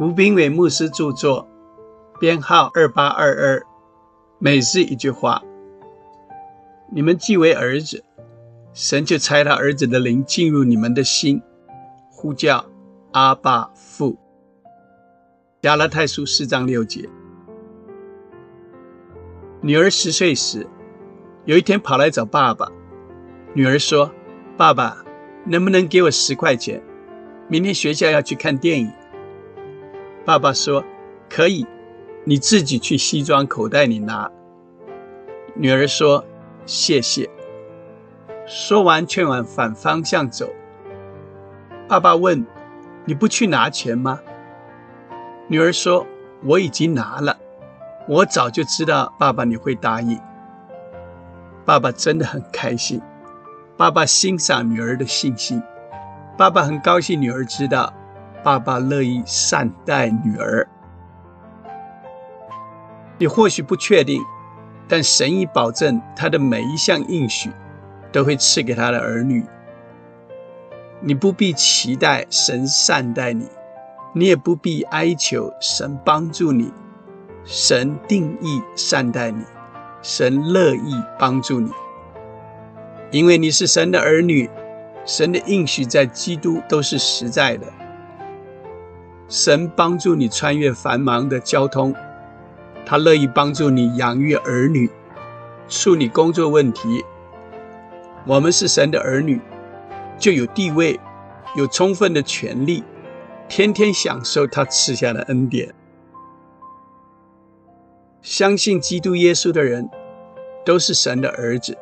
[0.00, 1.46] 吴斌伟牧师著作，
[2.18, 3.62] 编号二八二二。
[4.40, 5.40] 每日一句话：
[6.90, 8.02] 你们既为儿子，
[8.72, 11.40] 神就差他儿子的灵进入你们的心，
[12.10, 12.64] 呼叫
[13.12, 14.18] 阿爸父。
[15.62, 17.08] 加拉太书四章六节。
[19.60, 20.66] 女儿十岁时，
[21.44, 22.68] 有一天跑来找爸爸。
[23.54, 24.10] 女儿说
[24.58, 25.04] ：“爸爸，
[25.46, 26.82] 能不能给我十块钱？
[27.46, 28.90] 明天学校要去看电影。”
[30.24, 30.82] 爸爸说
[31.28, 31.66] ：“可以，
[32.24, 34.30] 你自己去西装口袋里拿。”
[35.54, 36.24] 女儿说
[36.64, 37.28] ：“谢谢。”
[38.46, 40.48] 说完，却往反方向走。
[41.86, 42.46] 爸爸问
[43.04, 44.20] ：“你不去拿钱吗？”
[45.46, 46.06] 女儿说
[46.44, 47.36] ：“我已经拿了，
[48.08, 50.18] 我早就知道爸爸你会答应。”
[51.66, 53.00] 爸爸真的很开心，
[53.76, 55.62] 爸爸欣赏女儿的信心，
[56.38, 57.92] 爸爸很高兴女儿知道。
[58.44, 60.68] 爸爸乐意善待女儿。
[63.16, 64.20] 你或许不确定，
[64.86, 67.50] 但神已保证他的每一项应许
[68.12, 69.46] 都会赐给他的儿女。
[71.00, 73.48] 你不必期待神善待你，
[74.12, 76.70] 你也不必哀求神帮助你。
[77.44, 79.42] 神定义善待你，
[80.02, 81.70] 神乐意帮助你，
[83.10, 84.50] 因为你是神的儿女。
[85.06, 87.66] 神的应许在基督都是实在的。
[89.28, 91.94] 神帮助你穿越繁忙的交通，
[92.84, 94.90] 他乐意帮助你养育儿女，
[95.68, 97.04] 处理工作问题。
[98.26, 99.40] 我们是神的儿女，
[100.18, 101.00] 就有地位，
[101.56, 102.84] 有充分的权利，
[103.48, 105.74] 天天享受他赐下的恩典。
[108.20, 109.88] 相信基督耶稣的人，
[110.64, 111.76] 都是神的儿子。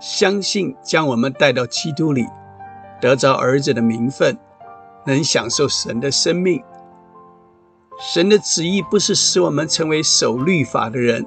[0.00, 2.26] 相信将我们带到基督里，
[3.00, 4.36] 得着儿子的名分。
[5.04, 6.62] 能享受神的生命，
[8.00, 11.26] 神的旨意不是使我们成为守律法的人，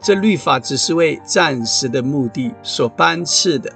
[0.00, 3.72] 这律法只是为暂时的目的所颁赐的。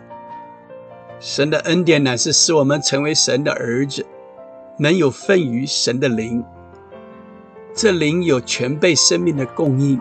[1.21, 4.05] 神的恩典乃是使我们成为神的儿子，
[4.79, 6.45] 能有份于神的灵。
[7.75, 9.99] 这灵有全备生命的供应，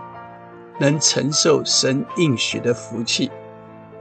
[0.79, 3.31] 能承受神应许的福气。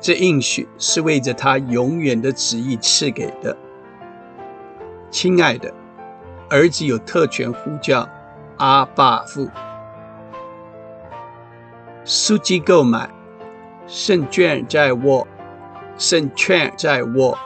[0.00, 3.56] 这应许是为着他永远的旨意赐给的。
[5.12, 5.73] 亲爱的
[6.49, 8.09] 儿子有特权呼叫
[8.56, 9.49] 阿爸父。
[12.03, 13.11] 书籍购买，
[13.87, 15.28] 胜券在握，
[15.99, 17.39] 胜券在握。